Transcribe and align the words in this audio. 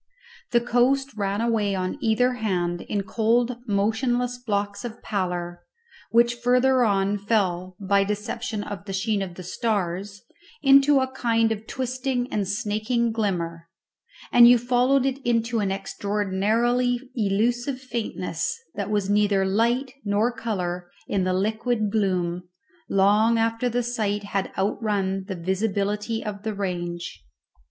The 0.49 0.61
coast 0.61 1.11
ran 1.15 1.41
away 1.41 1.75
on 1.75 1.99
either 2.01 2.33
hand 2.33 2.81
in 2.81 3.03
cold 3.03 3.57
motionless 3.67 4.39
blocks 4.39 4.83
of 4.83 4.99
pallor, 5.03 5.61
which 6.09 6.33
further 6.33 6.83
on 6.83 7.19
fell 7.19 7.75
(by 7.79 8.03
deception 8.03 8.63
of 8.63 8.85
the 8.85 8.93
sheen 8.93 9.21
of 9.21 9.35
the 9.35 9.43
stars) 9.43 10.23
into 10.63 11.01
a 11.01 11.07
kind 11.11 11.51
of 11.51 11.67
twisting 11.67 12.27
and 12.33 12.47
snaking 12.47 13.11
glimmer, 13.11 13.69
and 14.31 14.47
you 14.49 14.57
followed 14.57 15.05
it 15.05 15.19
into 15.23 15.59
an 15.59 15.69
extraordinarily 15.71 16.99
elusive 17.15 17.79
faintness 17.79 18.57
that 18.73 18.89
was 18.89 19.07
neither 19.07 19.45
light 19.45 19.93
nor 20.03 20.31
colour 20.35 20.89
in 21.07 21.25
the 21.25 21.31
liquid 21.33 21.91
gloom, 21.91 22.49
long 22.89 23.37
after 23.37 23.69
the 23.69 23.83
sight 23.83 24.23
had 24.23 24.51
outrun 24.57 25.25
the 25.27 25.35
visibility 25.35 26.25
of 26.25 26.41
the 26.41 26.55
range. 26.55 27.23